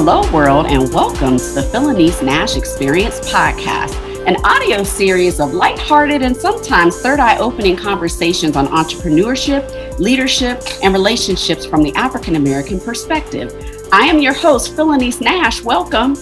[0.00, 3.96] Hello, world, and welcome to the Phylanice Nashe Experience podcast,
[4.28, 10.94] an audio series of lighthearted and sometimes third eye opening conversations on entrepreneurship, leadership, and
[10.94, 13.52] relationships from the African American perspective.
[13.90, 15.64] I am your host, Phylanice Nashe.
[15.64, 16.16] Welcome.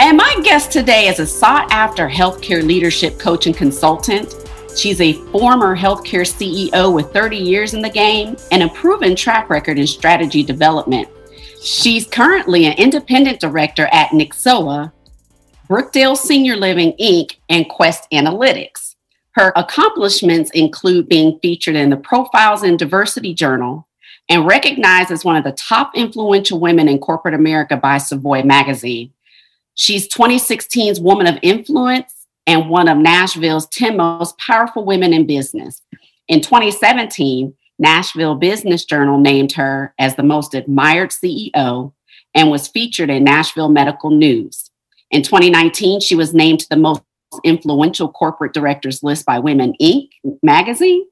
[0.00, 4.34] And my guest today is a sought after healthcare leadership coach and consultant.
[4.76, 9.50] She's a former healthcare CEO with 30 years in the game and a proven track
[9.50, 11.08] record in strategy development.
[11.62, 14.92] She's currently an independent director at Nixoa,
[15.68, 18.94] Brookdale Senior Living Inc., and Quest Analytics.
[19.32, 23.86] Her accomplishments include being featured in the Profiles in Diversity Journal
[24.28, 29.12] and recognized as one of the top influential women in corporate America by Savoy Magazine.
[29.74, 35.82] She's 2016's Woman of Influence and one of Nashville's 10 most powerful women in business.
[36.28, 41.92] In 2017, Nashville Business Journal named her as the most admired CEO
[42.34, 44.70] and was featured in Nashville Medical News.
[45.10, 47.02] In 2019, she was named to the most
[47.44, 50.08] influential corporate directors list by Women Inc.
[50.42, 51.06] magazine.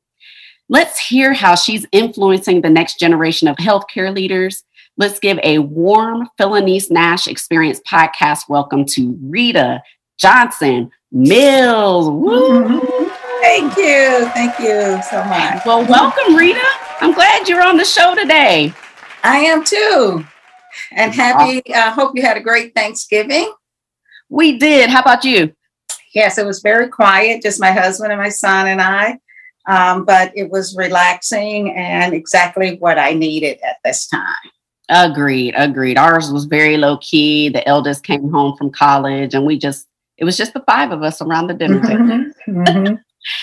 [0.68, 4.64] Let's hear how she's influencing the next generation of healthcare leaders.
[4.96, 9.82] Let's give a warm Phylanice Nashe Experience podcast welcome to Rita
[10.18, 12.08] Johnson Mills.
[12.10, 13.12] Woo!
[13.46, 14.28] Thank you.
[14.30, 15.64] Thank you so much.
[15.64, 16.66] Well, welcome, Rita.
[17.00, 18.74] I'm glad you're on the show today.
[19.22, 20.26] I am too.
[20.90, 23.54] And happy, I uh, hope you had a great Thanksgiving.
[24.28, 24.90] We did.
[24.90, 25.54] How about you?
[26.12, 29.20] Yes, it was very quiet, just my husband and my son and I.
[29.68, 34.34] Um, but it was relaxing and exactly what I needed at this time.
[34.88, 35.98] Agreed, agreed.
[35.98, 37.48] Ours was very low key.
[37.48, 39.86] The eldest came home from college, and we just,
[40.18, 42.02] it was just the five of us around the dinner table.
[42.02, 42.60] Mm-hmm.
[42.62, 42.94] mm-hmm.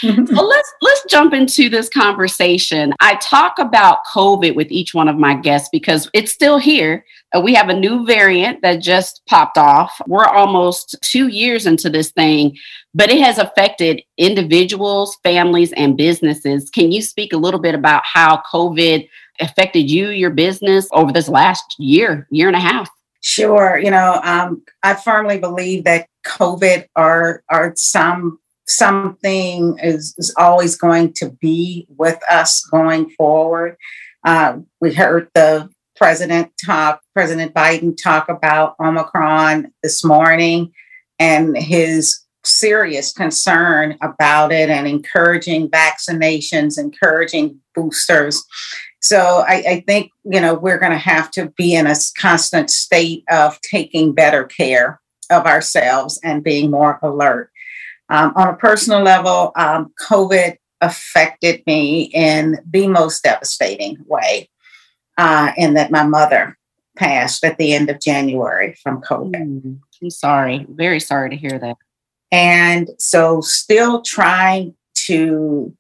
[0.03, 2.93] Well, let's let's jump into this conversation.
[2.99, 7.05] I talk about COVID with each one of my guests because it's still here.
[7.35, 9.99] Uh, we have a new variant that just popped off.
[10.07, 12.57] We're almost two years into this thing,
[12.93, 16.69] but it has affected individuals, families, and businesses.
[16.69, 19.07] Can you speak a little bit about how COVID
[19.39, 22.89] affected you, your business over this last year, year and a half?
[23.21, 23.79] Sure.
[23.79, 30.75] You know, um, I firmly believe that COVID or or some something is, is always
[30.75, 33.77] going to be with us going forward.
[34.23, 40.71] Uh, we heard the president talk, President Biden talk about Omicron this morning
[41.19, 48.43] and his serious concern about it and encouraging vaccinations, encouraging boosters.
[49.01, 52.69] So I, I think, you know, we're going to have to be in a constant
[52.69, 57.49] state of taking better care of ourselves and being more alert.
[58.13, 64.51] Um, on a personal level, um, COVID affected me in the most devastating way,
[65.17, 66.55] uh, in that my mother
[66.95, 69.31] passed at the end of January from COVID.
[69.35, 71.77] Mm, I'm sorry, very sorry to hear that.
[72.31, 74.75] And so, still trying
[75.07, 75.75] to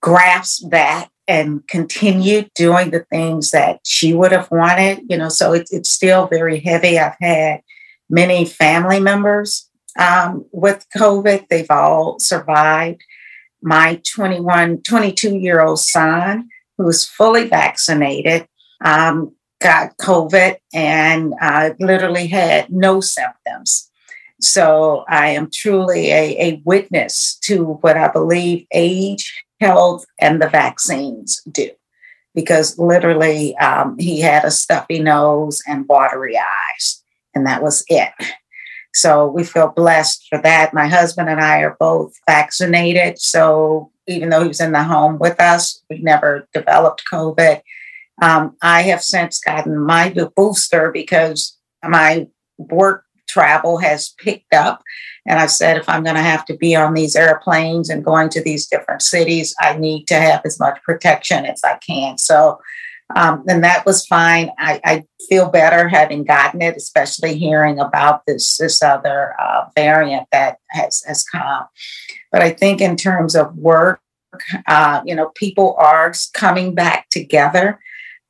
[0.00, 5.52] grasp that and continue doing the things that she would have wanted, you know, so
[5.52, 6.98] it, it's still very heavy.
[6.98, 7.60] I've had
[8.08, 9.68] many family members
[9.98, 11.48] um, with COVID.
[11.48, 13.02] They've all survived.
[13.62, 18.46] My 21, 22 year old son, who was fully vaccinated,
[18.84, 23.90] um, got COVID and uh, literally had no symptoms.
[24.40, 30.48] So I am truly a, a witness to what I believe age, health, and the
[30.48, 31.70] vaccines do.
[32.34, 37.02] Because literally, um, he had a stuffy nose and watery eyes,
[37.34, 38.10] and that was it.
[38.94, 40.72] So we feel blessed for that.
[40.72, 43.18] My husband and I are both vaccinated.
[43.18, 47.60] So even though he was in the home with us, we never developed COVID.
[48.22, 52.28] Um, I have since gotten my booster because my
[52.58, 54.82] work travel has picked up.
[55.26, 58.28] And I said, if I'm going to have to be on these airplanes and going
[58.30, 62.18] to these different cities, I need to have as much protection as I can.
[62.18, 62.60] So
[63.14, 64.50] um, and that was fine.
[64.58, 70.26] I, I, feel better having gotten it, especially hearing about this this other uh, variant
[70.32, 71.64] that has has come.
[72.30, 74.00] But I think in terms of work,
[74.66, 77.80] uh, you know, people are coming back together.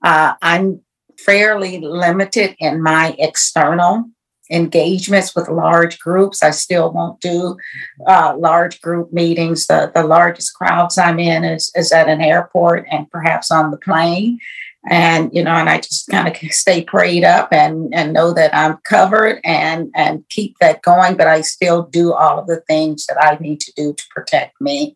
[0.04, 0.82] Uh, I'm
[1.18, 4.04] fairly limited in my external
[4.54, 6.42] engagements with large groups.
[6.42, 7.56] I still won't do
[8.06, 9.66] uh, large group meetings.
[9.66, 13.78] The, the largest crowds I'm in is, is at an airport and perhaps on the
[13.78, 14.38] plane
[14.90, 18.54] and you know and i just kind of stay prayed up and and know that
[18.54, 23.06] i'm covered and and keep that going but i still do all of the things
[23.06, 24.94] that i need to do to protect me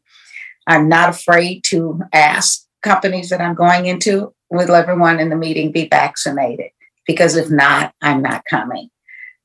[0.66, 5.72] i'm not afraid to ask companies that i'm going into will everyone in the meeting
[5.72, 6.70] be vaccinated
[7.08, 8.90] because if not, I'm not coming.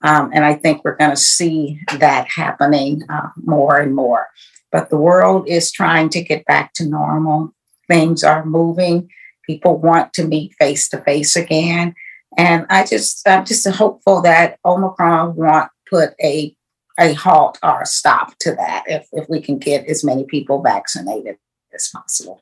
[0.03, 4.27] Um, and I think we're going to see that happening uh, more and more.
[4.71, 7.53] But the world is trying to get back to normal.
[7.87, 9.09] Things are moving.
[9.45, 11.95] People want to meet face to face again.
[12.37, 16.55] And I just, I'm just hopeful that Omicron won't put a
[16.99, 20.61] a halt or a stop to that if, if we can get as many people
[20.61, 21.37] vaccinated
[21.73, 22.41] as possible.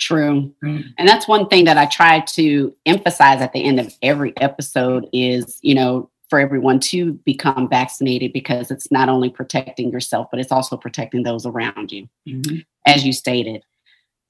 [0.00, 0.52] True.
[0.64, 0.86] Mm.
[0.98, 5.08] And that's one thing that I try to emphasize at the end of every episode
[5.12, 10.40] is, you know, for everyone to become vaccinated because it's not only protecting yourself, but
[10.40, 12.56] it's also protecting those around you, mm-hmm.
[12.88, 13.62] as you stated.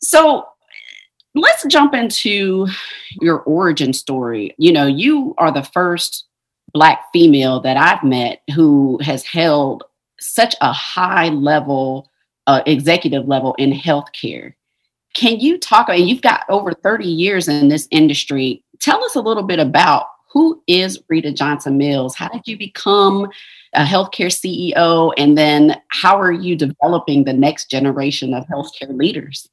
[0.03, 0.45] So
[1.35, 2.67] let's jump into
[3.23, 4.55] your origin story.
[4.59, 6.27] You know, you are the first
[6.75, 9.83] Black female that I've met who has held
[10.21, 12.11] such a high level,
[12.47, 14.53] uh, executive level in healthcare.
[15.15, 15.89] Can you talk?
[15.89, 18.63] And you've got over 30 years in this industry.
[18.79, 22.17] Tell us a little bit about who is Rita Johnson Mills?
[22.17, 23.29] How did you become
[23.73, 25.15] a healthcare CEO?
[25.17, 29.49] And then how are you developing the next generation of healthcare leaders?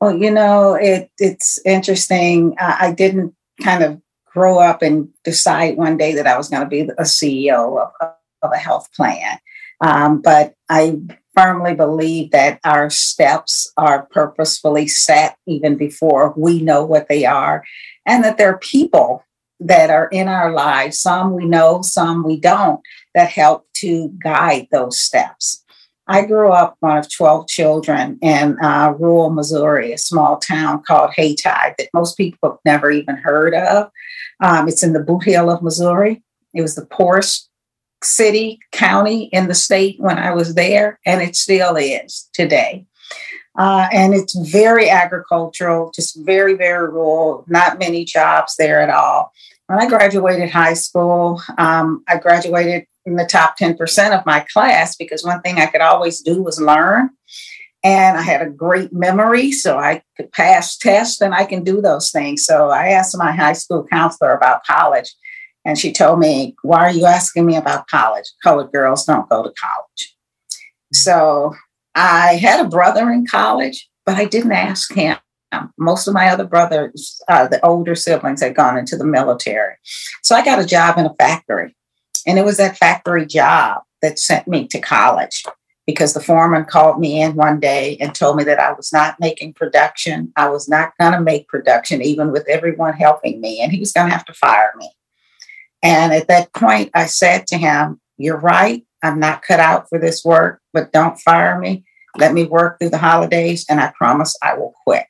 [0.00, 2.56] Well, you know, it, it's interesting.
[2.58, 6.62] I, I didn't kind of grow up and decide one day that I was going
[6.62, 8.12] to be a CEO of,
[8.42, 9.38] of a health plan.
[9.80, 10.98] Um, but I
[11.36, 17.64] firmly believe that our steps are purposefully set even before we know what they are,
[18.04, 19.24] and that there are people
[19.60, 22.80] that are in our lives, some we know, some we don't,
[23.14, 25.64] that help to guide those steps.
[26.06, 31.12] I grew up one of 12 children in uh, rural Missouri, a small town called
[31.14, 33.90] Hayti that most people have never even heard of.
[34.42, 36.22] Um, it's in the boot heel of Missouri.
[36.52, 37.48] It was the poorest
[38.02, 42.86] city, county in the state when I was there, and it still is today.
[43.58, 49.32] Uh, and it's very agricultural, just very, very rural, not many jobs there at all.
[49.66, 54.96] When I graduated high school, um, I graduated in the top 10% of my class
[54.96, 57.10] because one thing I could always do was learn.
[57.82, 61.80] And I had a great memory, so I could pass tests and I can do
[61.80, 62.44] those things.
[62.44, 65.10] So I asked my high school counselor about college,
[65.64, 68.26] and she told me, Why are you asking me about college?
[68.42, 70.14] Colored girls don't go to college.
[70.92, 71.54] So
[71.94, 75.16] I had a brother in college, but I didn't ask him.
[75.76, 79.74] Most of my other brothers, uh, the older siblings, had gone into the military.
[80.22, 81.76] So I got a job in a factory.
[82.26, 85.42] And it was that factory job that sent me to college
[85.86, 89.18] because the foreman called me in one day and told me that I was not
[89.18, 90.32] making production.
[90.36, 93.92] I was not going to make production, even with everyone helping me, and he was
[93.92, 94.90] going to have to fire me.
[95.82, 98.84] And at that point, I said to him, You're right.
[99.02, 101.84] I'm not cut out for this work, but don't fire me.
[102.16, 105.04] Let me work through the holidays, and I promise I will quit.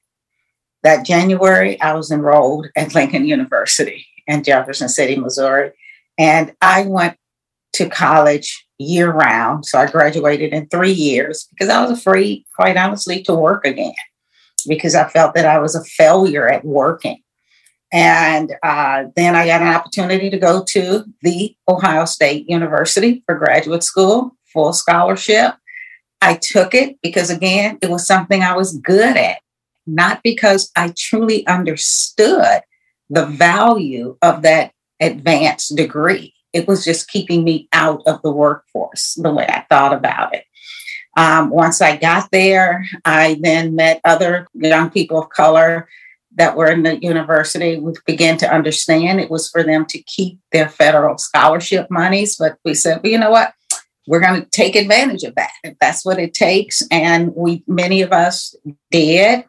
[0.82, 5.72] That January, I was enrolled at Lincoln University in Jefferson City, Missouri.
[6.18, 7.16] And I went
[7.74, 9.66] to college year round.
[9.66, 13.94] So I graduated in three years because I was afraid, quite honestly, to work again
[14.66, 17.22] because I felt that I was a failure at working.
[17.92, 23.36] And uh, then I got an opportunity to go to the Ohio State University for
[23.36, 25.54] graduate school, full scholarship.
[26.22, 29.38] I took it because, again, it was something I was good at,
[29.86, 32.60] not because I truly understood
[33.08, 36.34] the value of that advanced degree.
[36.52, 40.44] It was just keeping me out of the workforce, the way I thought about it.
[41.16, 45.88] Um, once I got there, I then met other young people of color
[46.36, 47.78] that were in the university.
[47.78, 52.36] We began to understand it was for them to keep their federal scholarship monies.
[52.36, 53.52] But we said, well, you know what?
[54.06, 56.82] We're going to take advantage of that if that's what it takes.
[56.90, 58.54] And we, many of us
[58.90, 59.44] did.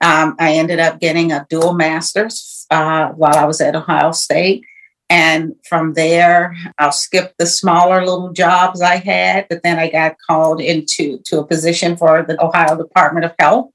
[0.00, 4.64] Um, I ended up getting a dual master's uh, while I was at Ohio State.
[5.10, 10.16] And from there, I'll skip the smaller little jobs I had, but then I got
[10.26, 13.70] called into to a position for the Ohio Department of Health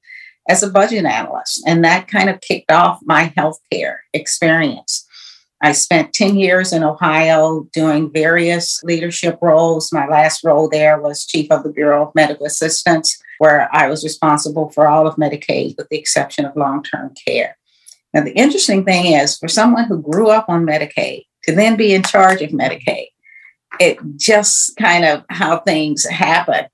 [0.48, 1.62] as a budget analyst.
[1.66, 5.06] And that kind of kicked off my healthcare experience.
[5.60, 9.92] I spent 10 years in Ohio doing various leadership roles.
[9.92, 14.04] My last role there was chief of the Bureau of Medical Assistance, where I was
[14.04, 17.58] responsible for all of Medicaid with the exception of long term care.
[18.14, 21.94] Now, the interesting thing is for someone who grew up on Medicaid, to then be
[21.94, 23.08] in charge of Medicaid.
[23.80, 26.66] It just kind of how things happen.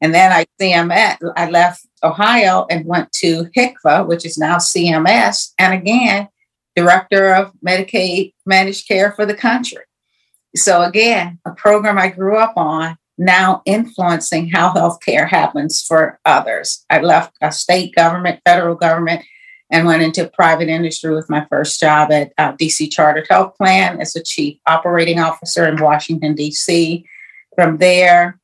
[0.00, 5.52] And then I CMS, I left Ohio and went to HCFA, which is now CMS,
[5.58, 6.28] and again,
[6.74, 9.82] director of Medicaid managed care for the country.
[10.56, 16.84] So again, a program I grew up on now influencing how healthcare happens for others.
[16.90, 19.22] I left a state government, federal government,
[19.70, 24.00] and went into private industry with my first job at uh, DC Chartered Health Plan
[24.00, 27.04] as a chief operating officer in Washington, DC.
[27.54, 28.38] From there,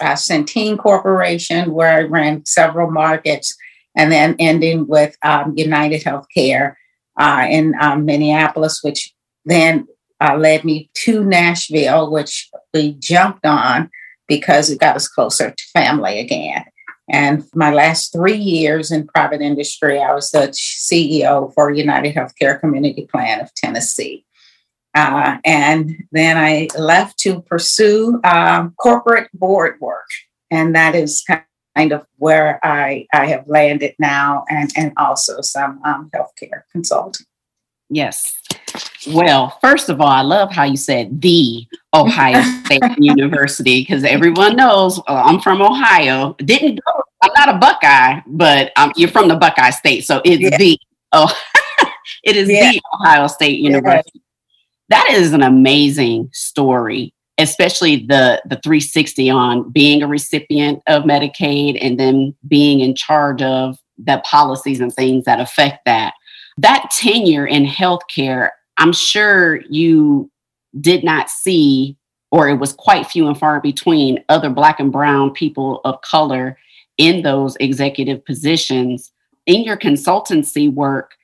[0.00, 3.56] uh, Centene Corporation, where I ran several markets,
[3.96, 6.74] and then ending with um, United Healthcare
[7.18, 9.12] uh, in um, Minneapolis, which
[9.44, 9.86] then
[10.20, 13.90] uh, led me to Nashville, which we jumped on
[14.28, 16.64] because it got us closer to family again.
[17.08, 22.58] And my last three years in private industry, I was the CEO for United Healthcare
[22.58, 24.25] Community Plan of Tennessee.
[24.96, 30.08] Uh, and then I left to pursue um, corporate board work.
[30.50, 31.22] And that is
[31.76, 37.26] kind of where I, I have landed now, and, and also some um, healthcare consulting.
[37.90, 38.40] Yes.
[39.06, 44.56] Well, first of all, I love how you said the Ohio State University because everyone
[44.56, 46.34] knows uh, I'm from Ohio.
[46.38, 47.02] Didn't go.
[47.22, 50.56] I'm not a Buckeye, but um, you're from the Buckeye State, so it's yeah.
[50.56, 50.78] the
[51.12, 51.32] oh,
[52.24, 52.72] it is yeah.
[52.72, 54.10] the Ohio State University.
[54.14, 54.25] Yeah.
[54.88, 61.78] That is an amazing story, especially the the 360 on being a recipient of Medicaid
[61.80, 66.14] and then being in charge of the policies and things that affect that.
[66.58, 70.30] That tenure in healthcare, I'm sure you
[70.80, 71.96] did not see,
[72.30, 76.58] or it was quite few and far between other Black and Brown people of color
[76.98, 79.12] in those executive positions.
[79.46, 81.15] In your consultancy work,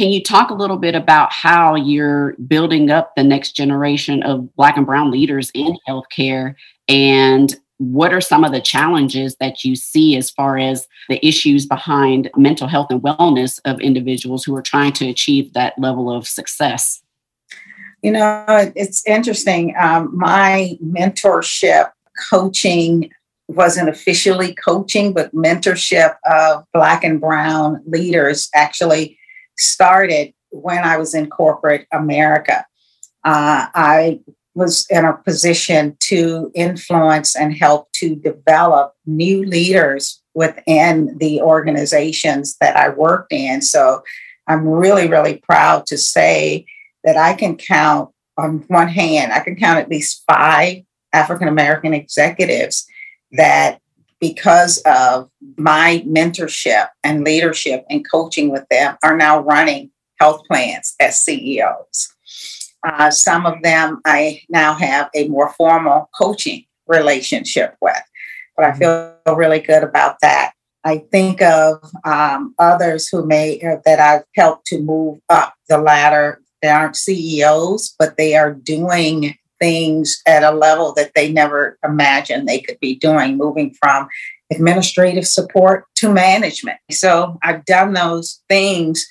[0.00, 4.50] can you talk a little bit about how you're building up the next generation of
[4.56, 6.54] Black and Brown leaders in healthcare
[6.88, 11.66] and what are some of the challenges that you see as far as the issues
[11.66, 16.26] behind mental health and wellness of individuals who are trying to achieve that level of
[16.26, 17.02] success?
[18.00, 19.74] You know, it's interesting.
[19.78, 21.90] Um, my mentorship
[22.30, 23.10] coaching
[23.48, 29.18] wasn't officially coaching, but mentorship of Black and Brown leaders actually
[29.60, 32.64] started when I was in corporate America.
[33.24, 34.20] Uh, I
[34.54, 42.56] was in a position to influence and help to develop new leaders within the organizations
[42.60, 43.62] that I worked in.
[43.62, 44.02] So
[44.46, 46.66] I'm really, really proud to say
[47.04, 50.78] that I can count on one hand, I can count at least five
[51.12, 52.86] African American executives
[53.32, 53.80] that,
[54.20, 60.94] because of my mentorship and leadership and coaching with them, are now running health plans
[61.00, 62.12] as CEOs.
[62.86, 68.02] Uh, some of them I now have a more formal coaching relationship with,
[68.56, 68.78] but I mm-hmm.
[69.26, 70.52] feel really good about that.
[70.84, 75.78] I think of um, others who may uh, that I've helped to move up the
[75.78, 76.40] ladder.
[76.62, 82.48] They aren't CEOs, but they are doing things at a level that they never imagined
[82.48, 84.08] they could be doing, moving from
[84.50, 86.78] administrative support to management.
[86.90, 89.06] So I've done those things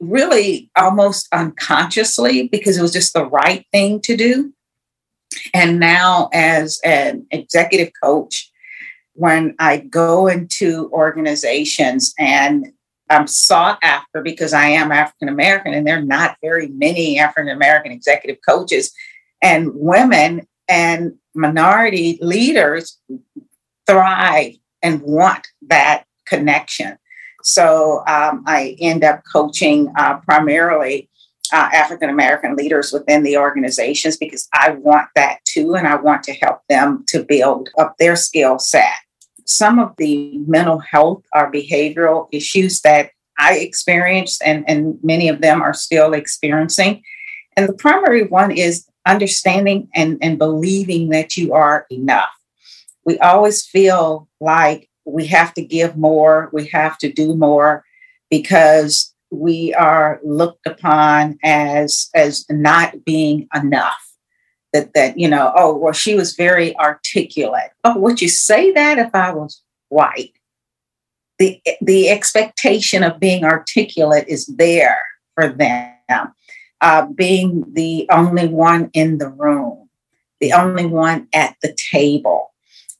[0.00, 4.52] really almost unconsciously because it was just the right thing to do.
[5.54, 8.50] And now, as an executive coach,
[9.12, 12.72] when I go into organizations and
[13.10, 17.52] I'm sought after because I am African American, and there are not very many African
[17.52, 18.92] American executive coaches,
[19.42, 22.98] and women and minority leaders
[23.86, 26.96] thrive and want that connection.
[27.42, 31.08] So um, I end up coaching uh, primarily
[31.52, 36.22] uh, African American leaders within the organizations because I want that too, and I want
[36.24, 38.92] to help them to build up their skill set.
[39.46, 45.40] Some of the mental health or behavioral issues that I experienced, and, and many of
[45.40, 47.02] them are still experiencing.
[47.56, 52.30] And the primary one is understanding and, and believing that you are enough.
[53.04, 57.84] We always feel like we have to give more, we have to do more
[58.30, 64.06] because we are looked upon as as not being enough.
[64.72, 67.70] That that you know, oh well, she was very articulate.
[67.84, 70.32] Oh, would you say that if I was white?
[71.38, 75.00] The the expectation of being articulate is there
[75.34, 76.32] for them.
[76.82, 79.88] Uh, being the only one in the room,
[80.40, 82.50] the only one at the table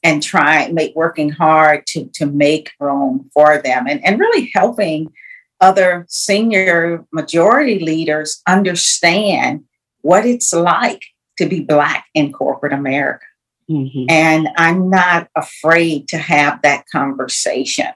[0.03, 5.13] and try make working hard to to make room for them and, and really helping
[5.61, 9.65] other senior majority leaders understand
[10.01, 11.03] what it's like
[11.39, 13.25] to be black in corporate america
[13.71, 14.05] mm-hmm.
[14.09, 17.89] and i'm not afraid to have that conversation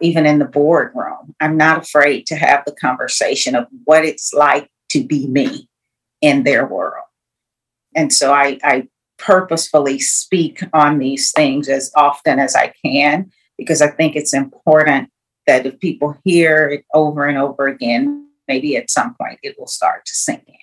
[0.00, 4.68] even in the boardroom i'm not afraid to have the conversation of what it's like
[4.90, 5.68] to be me
[6.20, 7.04] in their world
[7.94, 13.82] and so I, I purposefully speak on these things as often as I can because
[13.82, 15.10] I think it's important
[15.46, 19.66] that if people hear it over and over again, maybe at some point it will
[19.66, 20.54] start to sink in.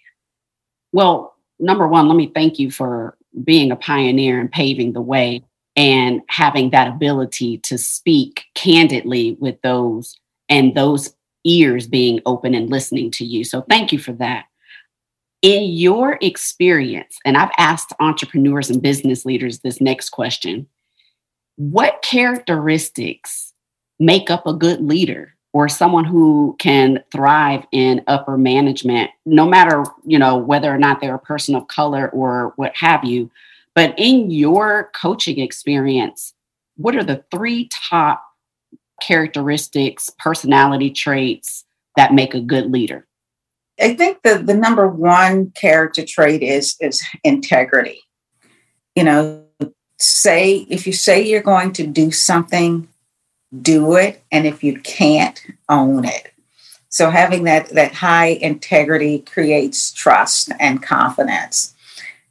[0.94, 5.44] Well, number one, let me thank you for being a pioneer and paving the way
[5.75, 10.17] and having that ability to speak candidly with those
[10.48, 11.13] and those
[11.45, 13.43] ears being open and listening to you.
[13.43, 14.45] So thank you for that.
[15.41, 20.67] In your experience, and I've asked entrepreneurs and business leaders this next question
[21.57, 23.53] what characteristics
[23.99, 29.85] make up a good leader or someone who can thrive in upper management no matter
[30.05, 33.31] you know whether or not they're a person of color or what have you
[33.73, 36.33] but in your coaching experience
[36.75, 38.25] what are the three top
[39.01, 43.05] characteristics personality traits that make a good leader?
[43.79, 48.01] I think the, the number one character trait is is integrity.
[48.95, 49.45] You know
[49.97, 52.87] say if you say you're going to do something
[53.61, 56.33] do it and if you can't own it.
[56.89, 61.73] So having that that high integrity creates trust and confidence.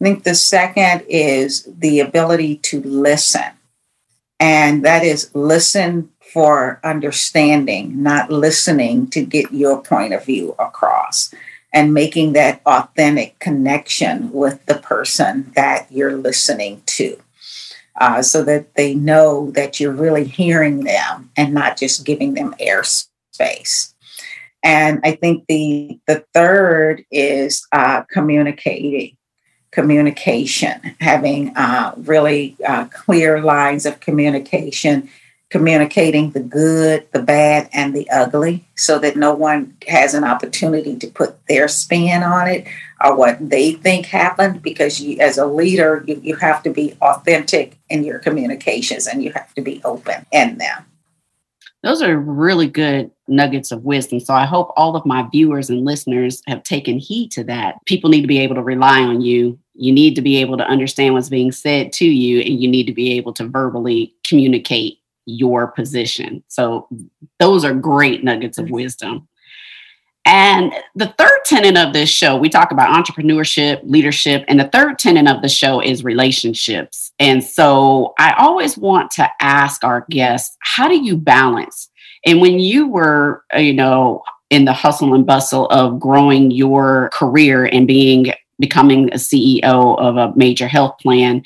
[0.00, 3.44] I think the second is the ability to listen.
[4.40, 11.32] And that is listen for understanding not listening to get your point of view across
[11.72, 17.16] and making that authentic connection with the person that you're listening to
[18.00, 22.52] uh, so that they know that you're really hearing them and not just giving them
[22.60, 23.92] airspace.
[24.64, 29.16] And I think the the third is uh, communicating,
[29.70, 35.08] communication, having uh, really uh, clear lines of communication,
[35.54, 40.96] communicating the good, the bad, and the ugly, so that no one has an opportunity
[40.96, 42.66] to put their spin on it
[43.04, 46.96] or what they think happened because you, as a leader you, you have to be
[47.00, 50.84] authentic in your communications and you have to be open in them
[51.84, 54.18] those are really good nuggets of wisdom.
[54.18, 57.76] So I hope all of my viewers and listeners have taken heed to that.
[57.84, 59.58] People need to be able to rely on you.
[59.74, 62.86] You need to be able to understand what's being said to you, and you need
[62.86, 66.42] to be able to verbally communicate your position.
[66.48, 66.88] So
[67.38, 69.28] those are great nuggets of wisdom.
[70.26, 74.98] And the third tenet of this show, we talk about entrepreneurship, leadership, and the third
[74.98, 77.12] tenet of the show is relationships.
[77.18, 81.90] And so I always want to ask our guests, how do you balance?
[82.24, 87.10] And when you were, uh, you know, in the hustle and bustle of growing your
[87.12, 91.42] career and being becoming a CEO of a major health plan,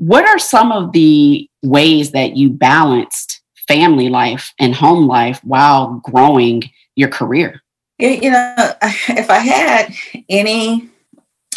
[0.00, 6.00] what are some of the ways that you balanced family life and home life while
[6.02, 6.62] growing
[6.96, 7.60] your career?
[7.98, 9.94] You know, if I had
[10.26, 10.88] any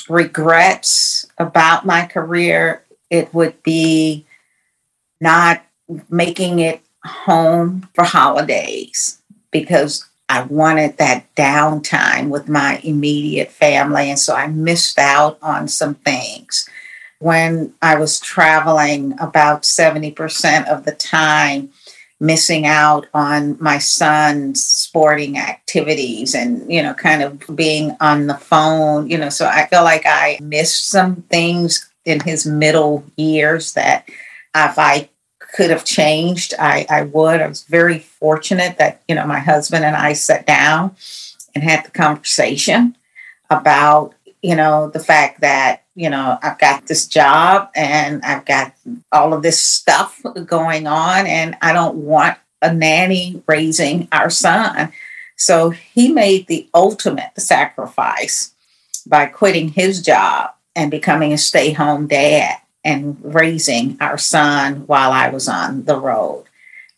[0.09, 4.25] regrets about my career, it would be
[5.21, 5.65] not
[6.09, 14.09] making it home for holidays because I wanted that downtime with my immediate family.
[14.09, 16.67] And so I missed out on some things.
[17.23, 21.69] When I was traveling about 70% of the time,
[22.19, 28.35] missing out on my son's sporting activities and you know kind of being on the
[28.35, 33.73] phone you know so i feel like i missed some things in his middle years
[33.73, 34.07] that
[34.55, 35.09] if i
[35.39, 37.41] could have changed i i would.
[37.41, 40.95] I was very fortunate that you know my husband and i sat down
[41.53, 42.95] and had the conversation
[43.49, 48.73] about you know the fact that you know, I've got this job and I've got
[49.11, 54.91] all of this stuff going on, and I don't want a nanny raising our son.
[55.35, 58.53] So he made the ultimate sacrifice
[59.05, 65.11] by quitting his job and becoming a stay home dad and raising our son while
[65.11, 66.45] I was on the road.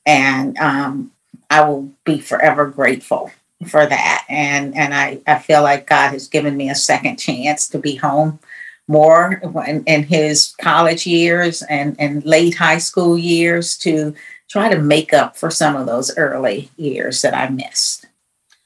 [0.06, 1.12] And um,
[1.50, 3.32] I will be forever grateful
[3.68, 4.26] for that.
[4.30, 7.96] And, and I, I feel like God has given me a second chance to be
[7.96, 8.40] home
[8.88, 14.14] more in, in his college years and, and late high school years to
[14.50, 18.06] try to make up for some of those early years that I missed.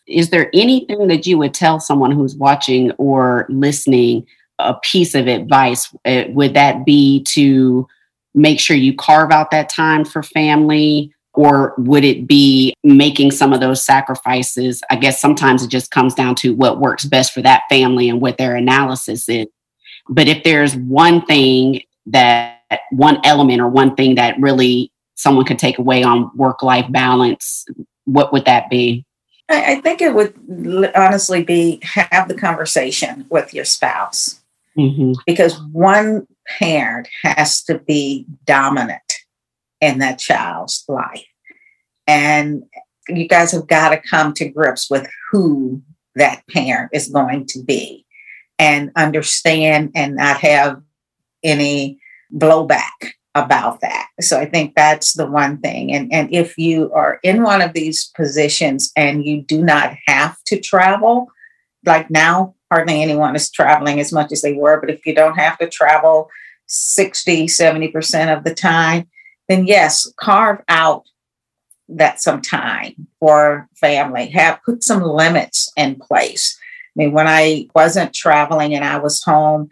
[0.08, 4.26] Is there anything that you would tell someone who's watching or listening
[4.58, 5.96] a piece of advice?
[6.04, 7.88] Uh, would that be to
[8.34, 11.14] make sure you carve out that time for family?
[11.34, 14.82] Or would it be making some of those sacrifices?
[14.90, 18.20] I guess sometimes it just comes down to what works best for that family and
[18.20, 19.48] what their analysis is.
[20.10, 22.60] But if there's one thing that
[22.92, 27.66] one element or one thing that really someone could take away on work life balance,
[28.06, 29.06] what would that be?
[29.50, 30.36] I, think it would
[30.96, 34.42] honestly be have the conversation with your spouse
[34.78, 35.14] mm-hmm.
[35.26, 36.28] because one
[36.60, 39.19] parent has to be dominant
[39.82, 41.26] in that child's life.
[42.08, 42.64] And
[43.08, 45.82] you guys have got to come to grips with who
[46.16, 48.06] that parent is going to be
[48.58, 50.82] and understand and not have
[51.44, 52.00] any
[52.34, 54.08] blowback about that.
[54.22, 55.94] So I think that's the one thing.
[55.94, 60.38] And, and if you are in one of these positions and you do not have
[60.48, 61.28] to travel,
[61.86, 65.38] like now, hardly anyone is traveling as much as they were, but if you don't
[65.38, 66.30] have to travel
[66.68, 69.08] 60, 70% of the time,
[69.50, 71.06] then yes, carve out
[71.90, 74.28] that some time for family.
[74.28, 76.58] Have put some limits in place.
[76.62, 79.70] I mean, when I wasn't traveling and I was home,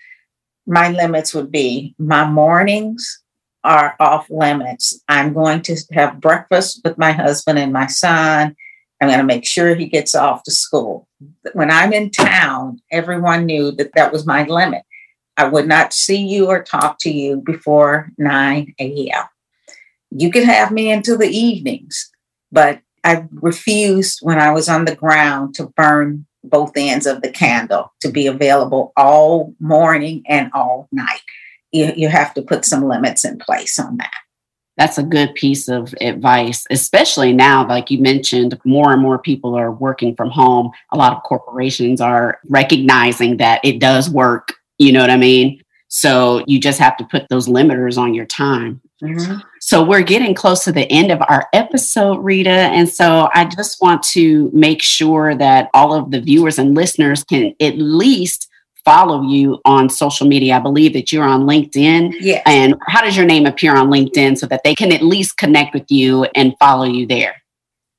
[0.65, 3.21] my limits would be my mornings
[3.63, 4.99] are off limits.
[5.07, 8.55] I'm going to have breakfast with my husband and my son.
[8.99, 11.07] I'm going to make sure he gets off to school.
[11.53, 14.83] When I'm in town, everyone knew that that was my limit.
[15.35, 19.25] I would not see you or talk to you before 9 a.m.
[20.17, 22.11] You could have me into the evenings,
[22.51, 27.29] but I refused when I was on the ground to burn both ends of the
[27.29, 31.21] candle to be available all morning and all night.
[31.71, 34.11] You, you have to put some limits in place on that.
[34.75, 39.55] That's a good piece of advice, especially now, like you mentioned, more and more people
[39.55, 40.71] are working from home.
[40.91, 44.53] A lot of corporations are recognizing that it does work.
[44.79, 45.61] You know what I mean?
[45.89, 48.81] So you just have to put those limiters on your time.
[49.01, 49.37] Mm-hmm.
[49.61, 52.49] So we're getting close to the end of our episode, Rita.
[52.49, 57.23] And so I just want to make sure that all of the viewers and listeners
[57.23, 58.49] can at least
[58.83, 60.55] follow you on social media.
[60.55, 62.15] I believe that you're on LinkedIn.
[62.19, 62.41] Yeah.
[62.45, 65.73] And how does your name appear on LinkedIn so that they can at least connect
[65.73, 67.41] with you and follow you there?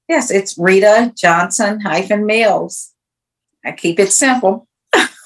[0.08, 2.94] Yes, it's Rita Johnson hyphen Mills.
[3.64, 4.67] I keep it simple.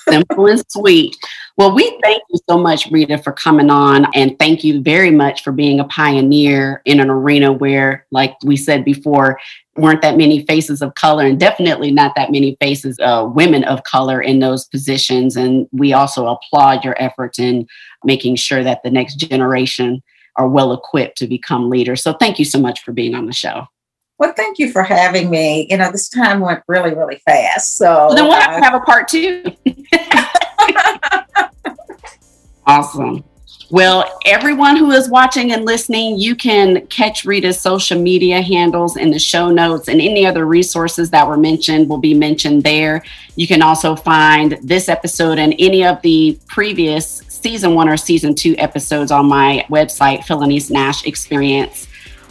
[0.08, 1.16] Simple and sweet.
[1.56, 4.06] Well, we thank you so much, Rita, for coming on.
[4.14, 8.56] And thank you very much for being a pioneer in an arena where, like we
[8.56, 9.38] said before,
[9.76, 13.82] weren't that many faces of color and definitely not that many faces uh, women of
[13.84, 17.66] color in those positions and we also applaud your efforts in
[18.04, 20.02] making sure that the next generation
[20.36, 23.32] are well equipped to become leaders so thank you so much for being on the
[23.32, 23.66] show
[24.22, 28.06] well thank you for having me you know this time went really really fast so
[28.06, 29.44] well, then we'll have to uh, have a part two
[32.66, 33.24] Awesome.
[33.70, 39.10] Well, everyone who is watching and listening, you can catch Rita's social media handles in
[39.10, 43.02] the show notes, and any other resources that were mentioned will be mentioned there.
[43.34, 48.34] You can also find this episode and any of the previous season one or season
[48.34, 51.06] two episodes on my website, Phylanice Nashe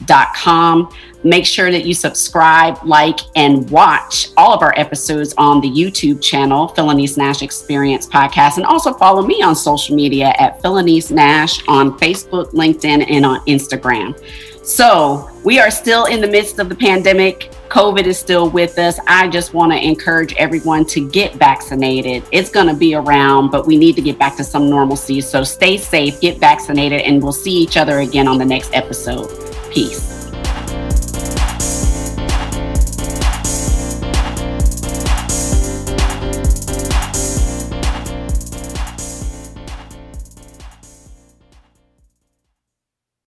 [0.01, 0.93] Experience.com.
[1.23, 6.19] Make sure that you subscribe, like, and watch all of our episodes on the YouTube
[6.19, 11.61] channel, Phylanice Nashe Experience Podcast, and also follow me on social media at Phylanice Nashe
[11.67, 14.19] on Facebook, LinkedIn, and on Instagram.
[14.63, 17.51] So, we are still in the midst of the pandemic.
[17.69, 18.99] COVID is still with us.
[19.07, 22.23] I just want to encourage everyone to get vaccinated.
[22.31, 25.21] It's going to be around, but we need to get back to some normalcy.
[25.21, 29.50] So, stay safe, get vaccinated, and we'll see each other again on the next episode.
[29.71, 30.20] Peace.